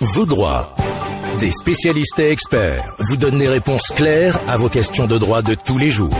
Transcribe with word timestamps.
Vos 0.00 0.26
droits. 0.26 0.74
Des 1.38 1.52
spécialistes 1.52 2.18
et 2.18 2.30
experts 2.30 2.84
vous 2.98 3.16
donnent 3.16 3.38
des 3.38 3.48
réponses 3.48 3.88
claires 3.94 4.40
à 4.48 4.56
vos 4.56 4.68
questions 4.68 5.06
de 5.06 5.18
droit 5.18 5.40
de 5.40 5.54
tous 5.54 5.78
les 5.78 5.90
jours. 5.90 6.16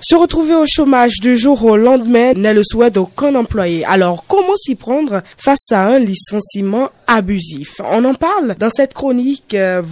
Se 0.00 0.14
retrouver 0.16 0.54
au 0.54 0.66
chômage 0.66 1.20
du 1.20 1.38
jour 1.38 1.64
au 1.64 1.78
lendemain 1.78 2.34
n'est 2.34 2.52
le 2.52 2.62
souhait 2.62 2.90
d'aucun 2.90 3.34
employé. 3.36 3.86
Alors, 3.86 4.26
comment 4.28 4.54
s'y 4.54 4.74
prendre 4.74 5.22
face 5.38 5.72
à 5.72 5.86
un 5.86 5.98
licenciement 5.98 6.90
abusif 7.06 7.80
On 7.84 8.04
en 8.04 8.14
parle 8.14 8.56
dans 8.58 8.70
cette 8.70 8.94
chronique 8.94 9.54
euh, 9.54 9.82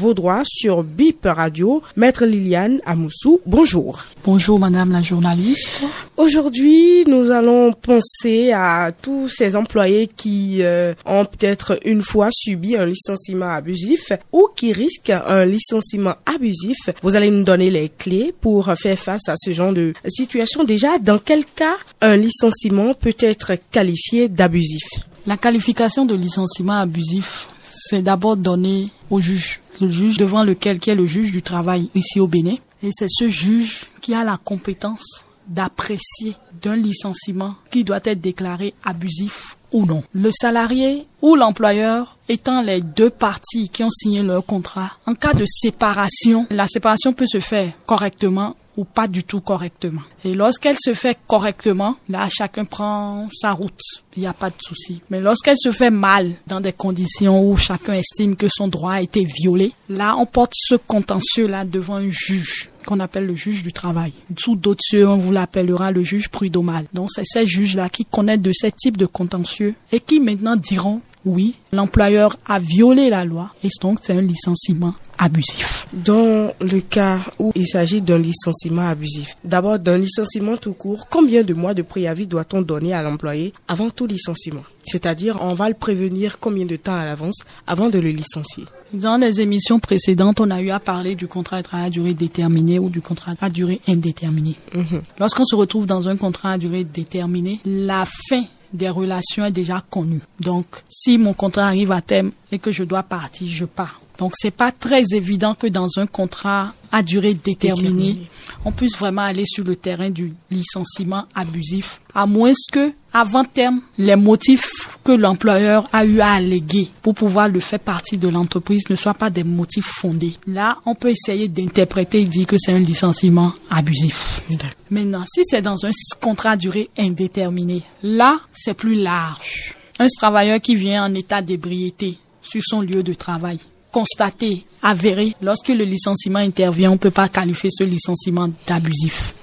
sur 0.44 0.82
BIP 0.82 1.24
Radio. 1.24 1.82
Maître 1.96 2.24
Liliane 2.24 2.80
Amoussou, 2.84 3.40
bonjour. 3.46 4.04
Bonjour 4.24 4.58
Madame 4.58 4.92
la 4.92 5.02
journaliste. 5.02 5.82
Aujourd'hui, 6.16 7.04
nous 7.06 7.30
allons 7.30 7.72
penser 7.72 8.52
à 8.52 8.92
tous 8.92 9.28
ces 9.28 9.56
employés 9.56 10.06
qui 10.06 10.58
euh, 10.62 10.94
ont 11.06 11.24
peut-être 11.24 11.78
une 11.84 12.02
fois 12.02 12.28
subi 12.32 12.76
un 12.76 12.86
licenciement 12.86 13.50
abusif 13.50 14.12
ou 14.32 14.48
qui 14.54 14.72
risquent 14.72 15.10
un 15.10 15.44
licenciement 15.44 16.14
abusif. 16.26 16.76
Vous 17.02 17.16
allez 17.16 17.30
nous 17.30 17.44
donner 17.44 17.70
les 17.70 17.88
clés 17.88 18.34
pour 18.40 18.72
faire 18.76 18.98
face 18.98 19.28
à 19.28 19.34
ce 19.36 19.52
genre 19.52 19.72
de 19.72 19.94
situation. 20.08 20.64
Déjà, 20.64 20.98
dans 20.98 21.18
quel 21.18 21.44
cas 21.44 21.76
un 22.00 22.16
licenciement 22.16 22.94
peut 22.94 23.16
être 23.18 23.52
qualifié 23.70 24.28
d'abusif? 24.28 24.84
La 25.24 25.36
qualification 25.36 26.04
de 26.04 26.16
licenciement 26.16 26.78
abusif, 26.78 27.48
c'est 27.60 28.02
d'abord 28.02 28.36
donné 28.36 28.90
au 29.08 29.20
juge, 29.20 29.60
le 29.80 29.88
juge 29.88 30.16
devant 30.16 30.42
lequel 30.42 30.80
qui 30.80 30.90
est 30.90 30.96
le 30.96 31.06
juge 31.06 31.30
du 31.30 31.42
travail 31.42 31.90
ici 31.94 32.18
au 32.18 32.26
Bénin. 32.26 32.56
Et 32.82 32.90
c'est 32.92 33.08
ce 33.08 33.28
juge 33.28 33.86
qui 34.00 34.14
a 34.14 34.24
la 34.24 34.36
compétence 34.36 35.24
d'apprécier 35.46 36.34
d'un 36.60 36.76
licenciement 36.76 37.54
qui 37.70 37.84
doit 37.84 38.00
être 38.04 38.20
déclaré 38.20 38.74
abusif 38.84 39.56
ou 39.70 39.86
non. 39.86 40.02
Le 40.12 40.30
salarié 40.32 41.06
ou 41.20 41.36
l'employeur 41.36 42.18
étant 42.28 42.60
les 42.60 42.80
deux 42.80 43.10
parties 43.10 43.68
qui 43.68 43.84
ont 43.84 43.90
signé 43.90 44.22
leur 44.22 44.44
contrat, 44.44 44.92
en 45.06 45.14
cas 45.14 45.34
de 45.34 45.44
séparation, 45.46 46.46
la 46.50 46.66
séparation 46.66 47.12
peut 47.12 47.26
se 47.26 47.40
faire 47.40 47.72
correctement 47.86 48.56
ou 48.76 48.84
pas 48.84 49.08
du 49.08 49.24
tout 49.24 49.40
correctement. 49.40 50.02
Et 50.24 50.34
lorsqu'elle 50.34 50.76
se 50.78 50.94
fait 50.94 51.18
correctement, 51.26 51.96
là, 52.08 52.28
chacun 52.30 52.64
prend 52.64 53.28
sa 53.34 53.52
route. 53.52 53.80
Il 54.16 54.20
n'y 54.20 54.26
a 54.26 54.32
pas 54.32 54.50
de 54.50 54.56
souci. 54.60 55.00
Mais 55.10 55.20
lorsqu'elle 55.20 55.58
se 55.58 55.70
fait 55.70 55.90
mal, 55.90 56.32
dans 56.46 56.60
des 56.60 56.72
conditions 56.72 57.42
où 57.42 57.56
chacun 57.56 57.94
estime 57.94 58.36
que 58.36 58.48
son 58.48 58.68
droit 58.68 58.94
a 58.94 59.02
été 59.02 59.24
violé, 59.24 59.72
là, 59.88 60.16
on 60.16 60.26
porte 60.26 60.52
ce 60.54 60.74
contentieux-là 60.74 61.64
devant 61.64 61.96
un 61.96 62.10
juge 62.10 62.70
qu'on 62.86 63.00
appelle 63.00 63.26
le 63.26 63.34
juge 63.34 63.62
du 63.62 63.72
travail. 63.72 64.12
Sous 64.36 64.56
d'autres 64.56 64.82
cieux, 64.82 65.08
on 65.08 65.18
vous 65.18 65.32
l'appellera 65.32 65.92
le 65.92 66.02
juge 66.02 66.28
prud'homal. 66.28 66.86
Donc, 66.92 67.10
c'est 67.14 67.24
ces 67.24 67.46
juges-là 67.46 67.88
qui 67.88 68.04
connaissent 68.04 68.40
de 68.40 68.52
ces 68.52 68.72
types 68.72 68.96
de 68.96 69.06
contentieux 69.06 69.74
et 69.92 70.00
qui 70.00 70.20
maintenant 70.20 70.56
diront 70.56 71.00
oui, 71.24 71.54
l'employeur 71.72 72.36
a 72.46 72.58
violé 72.58 73.10
la 73.10 73.24
loi 73.24 73.52
et 73.62 73.68
donc 73.80 74.00
c'est 74.02 74.16
un 74.16 74.22
licenciement 74.22 74.94
abusif. 75.18 75.86
Dans 75.92 76.52
le 76.60 76.80
cas 76.80 77.20
où 77.38 77.52
il 77.54 77.66
s'agit 77.66 78.00
d'un 78.00 78.18
licenciement 78.18 78.88
abusif, 78.88 79.36
d'abord 79.44 79.78
d'un 79.78 79.98
licenciement 79.98 80.56
tout 80.56 80.72
court, 80.72 81.06
combien 81.08 81.42
de 81.42 81.54
mois 81.54 81.74
de 81.74 81.82
préavis 81.82 82.26
doit-on 82.26 82.62
donner 82.62 82.92
à 82.92 83.02
l'employé 83.02 83.52
avant 83.68 83.90
tout 83.90 84.06
licenciement? 84.06 84.62
C'est-à-dire, 84.84 85.38
on 85.40 85.54
va 85.54 85.68
le 85.68 85.74
prévenir 85.74 86.40
combien 86.40 86.66
de 86.66 86.76
temps 86.76 86.96
à 86.96 87.04
l'avance 87.04 87.38
avant 87.66 87.88
de 87.88 87.98
le 87.98 88.10
licencier? 88.10 88.64
Dans 88.92 89.16
les 89.16 89.40
émissions 89.40 89.78
précédentes, 89.78 90.40
on 90.40 90.50
a 90.50 90.60
eu 90.60 90.70
à 90.70 90.80
parler 90.80 91.14
du 91.14 91.28
contrat 91.28 91.58
de 91.58 91.62
travail 91.62 91.86
à 91.86 91.90
durée 91.90 92.14
déterminée 92.14 92.78
ou 92.78 92.90
du 92.90 93.00
contrat 93.00 93.34
à 93.40 93.48
durée 93.48 93.80
indéterminée. 93.86 94.56
Mhm. 94.74 95.02
Lorsqu'on 95.20 95.44
se 95.44 95.54
retrouve 95.54 95.86
dans 95.86 96.08
un 96.08 96.16
contrat 96.16 96.52
à 96.52 96.58
durée 96.58 96.84
déterminée, 96.84 97.60
la 97.64 98.04
fin 98.28 98.44
des 98.72 98.88
relations 98.88 99.44
est 99.44 99.52
déjà 99.52 99.82
connue. 99.90 100.20
Donc, 100.40 100.66
si 100.88 101.18
mon 101.18 101.34
contrat 101.34 101.66
arrive 101.66 101.92
à 101.92 102.00
terme 102.00 102.32
et 102.50 102.58
que 102.58 102.72
je 102.72 102.84
dois 102.84 103.02
partir, 103.02 103.48
je 103.48 103.64
pars. 103.64 104.00
Donc, 104.18 104.32
c'est 104.36 104.50
pas 104.50 104.72
très 104.72 105.02
évident 105.12 105.54
que 105.54 105.66
dans 105.66 105.88
un 105.96 106.06
contrat 106.06 106.74
à 106.90 107.02
durée 107.02 107.34
déterminée, 107.34 107.90
Déterminée. 107.90 108.30
on 108.64 108.72
puisse 108.72 108.96
vraiment 108.96 109.22
aller 109.22 109.44
sur 109.46 109.64
le 109.64 109.76
terrain 109.76 110.10
du 110.10 110.34
licenciement 110.50 111.24
abusif, 111.34 112.00
à 112.14 112.26
moins 112.26 112.52
que, 112.70 112.92
avant 113.12 113.44
terme, 113.44 113.80
les 113.98 114.16
motifs 114.16 114.98
que 115.04 115.12
l'employeur 115.12 115.88
a 115.92 116.04
eu 116.04 116.20
à 116.20 116.32
alléguer 116.32 116.88
pour 117.02 117.14
pouvoir 117.14 117.48
le 117.48 117.60
faire 117.60 117.80
partie 117.80 118.16
de 118.16 118.28
l'entreprise 118.28 118.88
ne 118.88 118.96
soient 118.96 119.14
pas 119.14 119.30
des 119.30 119.44
motifs 119.44 119.90
fondés. 119.98 120.34
Là, 120.46 120.78
on 120.86 120.94
peut 120.94 121.10
essayer 121.10 121.48
d'interpréter 121.48 122.20
et 122.20 122.24
dire 122.24 122.46
que 122.46 122.56
c'est 122.58 122.72
un 122.72 122.78
licenciement 122.78 123.52
abusif. 123.68 124.42
Maintenant, 124.90 125.24
si 125.32 125.42
c'est 125.44 125.62
dans 125.62 125.84
un 125.84 125.90
contrat 126.20 126.56
durée 126.56 126.88
indéterminée, 126.96 127.82
là, 128.02 128.40
c'est 128.50 128.74
plus 128.74 128.94
large. 128.94 129.76
Un 129.98 130.08
travailleur 130.18 130.60
qui 130.60 130.74
vient 130.74 131.04
en 131.04 131.14
état 131.14 131.42
d'ébriété 131.42 132.18
sur 132.40 132.62
son 132.64 132.80
lieu 132.80 133.02
de 133.02 133.14
travail, 133.14 133.58
constaté, 133.90 134.64
avéré, 134.82 135.36
lorsque 135.42 135.68
le 135.68 135.84
licenciement 135.84 136.38
intervient, 136.38 136.90
on 136.90 136.94
ne 136.94 136.98
peut 136.98 137.10
pas 137.10 137.28
qualifier 137.28 137.70
ce 137.70 137.84
licenciement 137.84 138.50
d'abusif. 138.66 139.34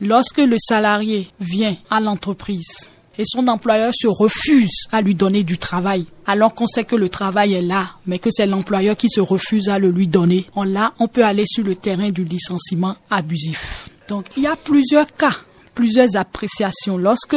Lorsque 0.00 0.38
le 0.38 0.56
salarié 0.58 1.28
vient 1.40 1.76
à 1.88 2.00
l'entreprise 2.00 2.90
et 3.18 3.24
son 3.26 3.48
employeur 3.48 3.92
se 3.94 4.06
refuse 4.06 4.86
à 4.92 5.00
lui 5.00 5.14
donner 5.14 5.44
du 5.44 5.58
travail, 5.58 6.06
alors 6.26 6.54
qu'on 6.54 6.66
sait 6.66 6.84
que 6.84 6.96
le 6.96 7.08
travail 7.08 7.54
est 7.54 7.62
là, 7.62 7.92
mais 8.06 8.18
que 8.18 8.30
c'est 8.30 8.46
l'employeur 8.46 8.96
qui 8.96 9.08
se 9.08 9.20
refuse 9.20 9.68
à 9.68 9.78
le 9.78 9.90
lui 9.90 10.06
donner, 10.06 10.46
on, 10.54 10.64
là, 10.64 10.94
on 10.98 11.08
peut 11.08 11.24
aller 11.24 11.44
sur 11.46 11.64
le 11.64 11.76
terrain 11.76 12.10
du 12.10 12.24
licenciement 12.24 12.96
abusif. 13.10 13.88
Donc, 14.08 14.26
il 14.36 14.42
y 14.42 14.46
a 14.46 14.56
plusieurs 14.56 15.12
cas 15.14 15.34
plusieurs 15.74 16.16
appréciations. 16.16 16.96
Lorsque 16.96 17.36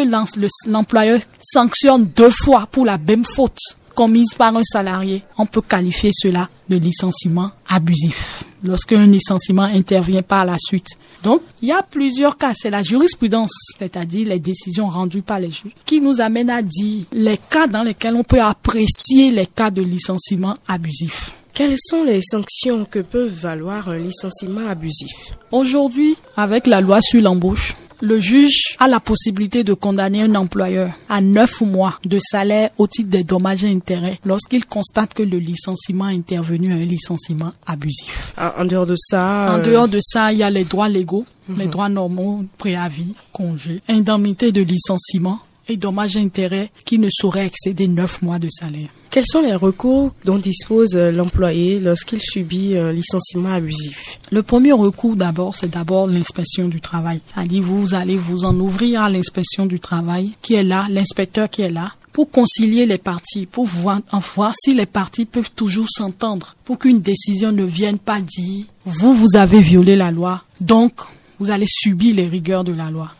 l'employeur 0.68 1.20
sanctionne 1.42 2.06
deux 2.06 2.30
fois 2.30 2.68
pour 2.72 2.86
la 2.86 2.98
même 3.00 3.26
faute 3.26 3.58
commise 3.98 4.36
par 4.38 4.56
un 4.56 4.64
salarié, 4.64 5.24
on 5.40 5.48
peut 5.48 5.64
qualifier 5.64 6.12
cela 6.14 6.48
de 6.70 6.78
licenciement 6.78 7.50
abusif. 7.68 8.44
Lorsque 8.64 8.94
un 8.94 9.08
licenciement 9.08 9.64
intervient 9.64 10.22
par 10.22 10.46
la 10.46 10.58
suite. 10.60 10.90
Donc, 11.24 11.42
il 11.64 11.70
y 11.70 11.72
a 11.72 11.82
plusieurs 11.82 12.38
cas. 12.38 12.54
C'est 12.56 12.70
la 12.70 12.84
jurisprudence, 12.84 13.52
c'est-à-dire 13.80 14.28
les 14.28 14.40
décisions 14.40 14.88
rendues 14.88 15.24
par 15.24 15.40
les 15.40 15.50
juges, 15.50 15.74
qui 15.84 16.00
nous 16.00 16.22
amène 16.22 16.52
à 16.52 16.62
dire 16.62 17.06
les 17.12 17.40
cas 17.50 17.66
dans 17.66 17.82
lesquels 17.82 18.16
on 18.16 18.24
peut 18.24 18.40
apprécier 18.42 19.32
les 19.32 19.48
cas 19.48 19.72
de 19.72 19.82
licenciement 19.82 20.58
abusif. 20.68 21.32
Quelles 21.56 21.78
sont 21.80 22.04
les 22.04 22.22
sanctions 22.22 22.86
que 22.86 23.00
peut 23.00 23.28
valoir 23.28 23.90
un 23.90 23.98
licenciement 23.98 24.68
abusif? 24.70 25.36
Aujourd'hui, 25.52 26.16
avec 26.36 26.68
la 26.68 26.82
loi 26.82 27.00
sur 27.02 27.20
l'embauche, 27.20 27.74
le 28.02 28.20
juge 28.20 28.76
a 28.80 28.88
la 28.88 29.00
possibilité 29.00 29.64
de 29.64 29.74
condamner 29.74 30.22
un 30.22 30.36
employeur 30.36 30.92
à 31.10 31.22
neuf 31.22 31.62
mois 31.62 32.00
de 32.06 32.20
salaire 32.20 32.70
au 32.78 32.88
titre 32.88 33.10
des 33.10 33.24
dommages 33.24 33.64
et 33.64 33.70
intérêts 33.72 34.20
lorsqu'il 34.24 34.66
constate 34.66 35.14
que 35.14 35.24
le 35.24 35.40
licenciement 35.40 36.06
intervenu 36.06 36.70
est 36.70 36.82
un 36.82 36.86
licenciement 36.86 37.54
abusif. 37.66 38.34
En 38.38 38.62
en 38.62 38.66
dehors 38.66 38.86
de 38.86 38.96
ça, 38.98 39.54
En 39.54 39.60
euh, 39.60 39.64
dehors 39.64 39.88
de 39.88 40.00
ça, 40.02 40.32
il 40.34 40.40
y 40.40 40.44
a 40.44 40.50
les 40.50 40.66
droits 40.66 40.90
légaux, 40.90 41.26
les 41.58 41.68
droits 41.68 41.90
normaux, 41.90 42.44
préavis, 42.58 43.14
congé, 43.32 43.82
indemnité 43.88 44.52
de 44.52 44.62
licenciement 44.62 45.40
et 45.68 45.78
dommages 45.78 46.18
et 46.18 46.22
intérêts 46.22 46.72
qui 46.86 47.00
ne 47.00 47.10
sauraient 47.10 47.46
excéder 47.46 47.88
neuf 47.88 48.22
mois 48.22 48.40
de 48.40 48.50
salaire. 48.50 48.90
quels 49.10 49.26
sont 49.26 49.42
les 49.42 49.56
recours 49.56 50.14
dont 50.26 50.38
dispose 50.38 50.96
euh, 50.96 51.12
l'employé 51.12 51.80
lorsqu'il 51.80 52.22
subit 52.22 52.78
un 52.78 52.92
licenciement 52.92 53.54
abusif? 53.54 54.20
Le 54.32 54.44
premier 54.44 54.74
recours 54.74 55.16
d'abord, 55.16 55.56
c'est 55.56 55.72
d'abord 55.72 56.08
l'inspection 56.08 56.68
du 56.68 56.82
travail. 56.82 57.22
C'est-à-dire, 57.34 57.64
vous 57.64 57.94
allez 57.94 58.18
vous 58.18 58.46
en 58.46 58.56
ouvrir 58.60 59.02
à 59.02 59.10
l'inspection 59.10 59.66
du 59.66 59.80
travail 59.80 60.32
qui 60.42 60.54
est 60.54 60.64
là, 60.64 60.88
l'inspecteur 60.90 61.50
qui 61.50 61.64
est 61.64 61.72
là, 61.72 61.94
pour 62.18 62.32
concilier 62.32 62.88
les 62.88 62.98
parties, 62.98 63.46
pour 63.46 63.66
voir, 63.66 64.02
voir 64.36 64.54
si 64.60 64.74
les 64.74 64.88
parties 64.88 65.26
peuvent 65.26 65.52
toujours 65.52 65.88
s'entendre, 65.88 66.56
pour 66.66 66.80
qu'une 66.80 67.00
décision 67.00 67.52
ne 67.52 67.64
vienne 67.64 68.00
pas 68.00 68.22
dire, 68.22 68.66
vous, 68.86 69.14
vous 69.14 69.36
avez 69.36 69.62
violé 69.62 69.96
la 69.96 70.10
loi, 70.10 70.44
donc 70.60 70.94
vous 71.40 71.52
allez 71.52 71.68
subir 71.68 72.16
les 72.16 72.28
rigueurs 72.28 72.64
de 72.64 72.74
la 72.74 72.90
loi. 72.90 73.12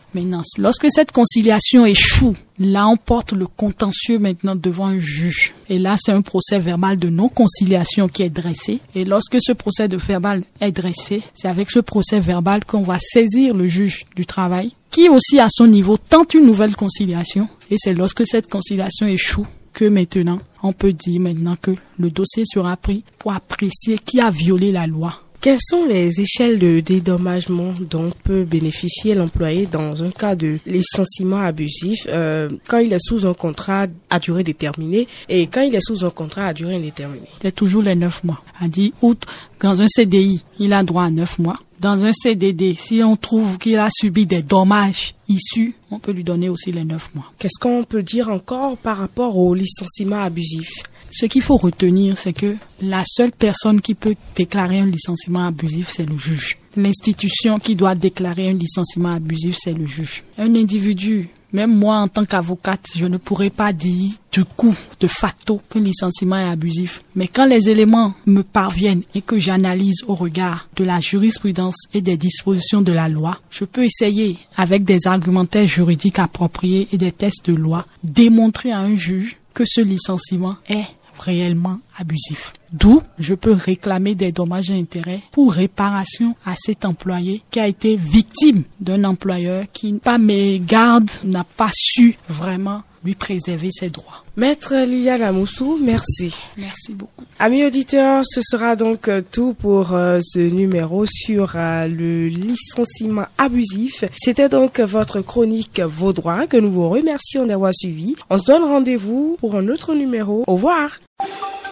Lorsque 0.58 0.86
cette 0.90 1.12
conciliation 1.12 1.86
échoue, 1.86 2.34
là 2.58 2.88
on 2.88 2.96
porte 2.96 3.32
le 3.32 3.46
contentieux 3.46 4.18
maintenant 4.18 4.54
devant 4.56 4.86
un 4.86 4.98
juge. 4.98 5.54
Et 5.68 5.78
là, 5.78 5.96
c'est 5.98 6.12
un 6.12 6.22
procès 6.22 6.58
verbal 6.58 6.96
de 6.96 7.08
non-conciliation 7.08 8.08
qui 8.08 8.22
est 8.22 8.30
dressé. 8.30 8.80
Et 8.94 9.04
lorsque 9.04 9.38
ce 9.40 9.52
procès 9.52 9.88
verbal 9.88 10.42
est 10.60 10.72
dressé, 10.72 11.22
c'est 11.34 11.48
avec 11.48 11.70
ce 11.70 11.80
procès 11.80 12.20
verbal 12.20 12.64
qu'on 12.64 12.82
va 12.82 12.98
saisir 13.00 13.54
le 13.54 13.66
juge 13.66 14.04
du 14.16 14.26
travail, 14.26 14.72
qui 14.90 15.08
aussi 15.08 15.38
à 15.40 15.48
son 15.50 15.66
niveau 15.66 15.96
tente 15.96 16.34
une 16.34 16.46
nouvelle 16.46 16.76
conciliation. 16.76 17.48
Et 17.70 17.76
c'est 17.78 17.94
lorsque 17.94 18.26
cette 18.26 18.48
conciliation 18.48 19.06
échoue 19.06 19.46
que 19.72 19.84
maintenant, 19.84 20.38
on 20.62 20.72
peut 20.72 20.92
dire 20.92 21.20
maintenant 21.20 21.56
que 21.60 21.74
le 21.98 22.10
dossier 22.10 22.44
sera 22.46 22.76
pris 22.76 23.04
pour 23.18 23.32
apprécier 23.32 23.98
qui 23.98 24.20
a 24.20 24.30
violé 24.30 24.72
la 24.72 24.86
loi. 24.86 25.22
Quelles 25.40 25.60
sont 25.60 25.84
les 25.84 26.20
échelles 26.20 26.58
de 26.58 26.80
dédommagement 26.80 27.72
dont 27.78 28.10
peut 28.24 28.42
bénéficier 28.42 29.14
l'employé 29.14 29.66
dans 29.66 30.02
un 30.02 30.10
cas 30.10 30.34
de 30.34 30.58
licenciement 30.66 31.38
abusif 31.38 32.06
euh, 32.08 32.48
quand 32.66 32.78
il 32.78 32.92
est 32.92 32.98
sous 33.00 33.24
un 33.24 33.34
contrat 33.34 33.86
à 34.10 34.18
durée 34.18 34.42
déterminée 34.42 35.06
et 35.28 35.46
quand 35.46 35.60
il 35.60 35.74
est 35.76 35.80
sous 35.80 36.04
un 36.04 36.10
contrat 36.10 36.46
à 36.46 36.52
durée 36.54 36.74
indéterminée? 36.74 37.28
C'est 37.40 37.54
toujours 37.54 37.82
les 37.82 37.94
neuf 37.94 38.24
mois. 38.24 38.42
A 38.60 38.66
dit, 38.66 38.92
outre, 39.00 39.28
dans 39.60 39.80
un 39.80 39.86
CDI, 39.86 40.44
il 40.58 40.72
a 40.72 40.82
droit 40.82 41.04
à 41.04 41.10
neuf 41.10 41.38
mois. 41.38 41.58
dans 41.80 42.04
un 42.04 42.12
CDD, 42.12 42.74
si 42.76 43.02
on 43.04 43.16
trouve 43.16 43.58
qu'il 43.58 43.76
a 43.76 43.88
subi 43.92 44.26
des 44.26 44.42
dommages 44.42 45.14
issus, 45.28 45.76
on 45.90 46.00
peut 46.00 46.12
lui 46.12 46.24
donner 46.24 46.48
aussi 46.48 46.72
les 46.72 46.84
neuf 46.84 47.14
mois. 47.14 47.32
Qu'est-ce 47.38 47.60
qu'on 47.60 47.84
peut 47.84 48.02
dire 48.02 48.28
encore 48.28 48.76
par 48.76 48.98
rapport 48.98 49.38
au 49.38 49.54
licenciement 49.54 50.20
abusif? 50.20 50.68
Ce 51.10 51.26
qu'il 51.26 51.42
faut 51.42 51.56
retenir, 51.56 52.16
c'est 52.18 52.32
que 52.32 52.56
la 52.80 53.02
seule 53.06 53.32
personne 53.32 53.80
qui 53.80 53.94
peut 53.94 54.14
déclarer 54.36 54.80
un 54.80 54.86
licenciement 54.86 55.46
abusif, 55.46 55.88
c'est 55.90 56.06
le 56.06 56.18
juge. 56.18 56.58
L'institution 56.76 57.58
qui 57.58 57.74
doit 57.74 57.94
déclarer 57.94 58.50
un 58.50 58.54
licenciement 58.54 59.12
abusif, 59.12 59.56
c'est 59.58 59.72
le 59.72 59.86
juge. 59.86 60.24
Un 60.36 60.54
individu, 60.54 61.30
même 61.52 61.74
moi 61.74 61.96
en 61.96 62.08
tant 62.08 62.24
qu'avocate, 62.24 62.86
je 62.94 63.06
ne 63.06 63.16
pourrais 63.16 63.50
pas 63.50 63.72
dire 63.72 64.12
du 64.30 64.44
coup, 64.44 64.74
de 65.00 65.08
facto, 65.08 65.60
qu'un 65.70 65.80
licenciement 65.80 66.36
est 66.36 66.48
abusif. 66.48 67.02
Mais 67.16 67.26
quand 67.26 67.46
les 67.46 67.70
éléments 67.70 68.14
me 68.26 68.42
parviennent 68.42 69.02
et 69.14 69.22
que 69.22 69.38
j'analyse 69.38 70.04
au 70.06 70.14
regard 70.14 70.68
de 70.76 70.84
la 70.84 71.00
jurisprudence 71.00 71.76
et 71.94 72.02
des 72.02 72.16
dispositions 72.16 72.82
de 72.82 72.92
la 72.92 73.08
loi, 73.08 73.38
je 73.50 73.64
peux 73.64 73.84
essayer, 73.84 74.36
avec 74.56 74.84
des 74.84 75.06
argumentaires 75.06 75.66
juridiques 75.66 76.18
appropriés 76.18 76.86
et 76.92 76.98
des 76.98 77.12
tests 77.12 77.46
de 77.46 77.54
loi, 77.54 77.86
démontrer 78.04 78.70
à 78.70 78.80
un 78.80 78.94
juge 78.94 79.38
que 79.54 79.64
ce 79.66 79.80
licenciement 79.80 80.56
est 80.68 80.86
réellement 81.20 81.78
abusif. 81.96 82.52
D'où 82.72 83.02
je 83.18 83.34
peux 83.34 83.52
réclamer 83.52 84.14
des 84.14 84.32
dommages 84.32 84.70
et 84.70 84.78
intérêts 84.78 85.22
pour 85.32 85.52
réparation 85.52 86.36
à 86.44 86.54
cet 86.56 86.84
employé 86.84 87.42
qui 87.50 87.60
a 87.60 87.66
été 87.66 87.96
victime 87.96 88.64
d'un 88.80 89.04
employeur 89.04 89.64
qui, 89.72 89.98
mes 90.20 90.60
gardes, 90.60 91.10
n'a 91.24 91.44
pas 91.44 91.70
su 91.74 92.16
vraiment 92.28 92.82
lui 93.04 93.14
préserver 93.14 93.70
ses 93.72 93.90
droits. 93.90 94.24
Maître 94.36 94.74
Liliana 94.74 95.32
Moussou, 95.32 95.78
merci. 95.82 96.34
Merci 96.56 96.94
beaucoup. 96.94 97.24
Amis 97.38 97.64
auditeurs, 97.64 98.22
ce 98.24 98.40
sera 98.42 98.76
donc 98.76 99.08
euh, 99.08 99.22
tout 99.30 99.54
pour 99.54 99.94
euh, 99.94 100.20
ce 100.22 100.38
numéro 100.38 101.06
sur 101.06 101.52
euh, 101.54 101.86
le 101.88 102.28
licenciement 102.28 103.26
abusif. 103.36 104.04
C'était 104.16 104.48
donc 104.48 104.80
votre 104.80 105.20
chronique 105.20 105.80
Vos 105.80 106.12
droits 106.12 106.46
que 106.46 106.56
nous 106.56 106.72
vous 106.72 106.88
remercions 106.88 107.46
d'avoir 107.46 107.72
suivi. 107.74 108.16
On 108.30 108.38
se 108.38 108.46
donne 108.46 108.62
rendez-vous 108.62 109.36
pour 109.40 109.56
un 109.56 109.68
autre 109.68 109.94
numéro. 109.94 110.44
Au 110.46 110.54
revoir. 110.54 110.90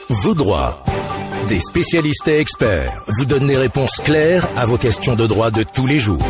Vos 0.09 0.35
droits. 0.35 0.83
Des 1.49 1.61
spécialistes 1.61 2.27
et 2.27 2.39
experts 2.39 3.05
vous 3.07 3.25
donnent 3.25 3.47
des 3.47 3.57
réponses 3.57 3.97
claires 4.05 4.49
à 4.57 4.67
vos 4.67 4.79
questions 4.79 5.15
de 5.15 5.27
droit 5.27 5.51
de 5.51 5.65
tous 5.75 5.87
les 5.87 5.99
jours. 5.99 6.27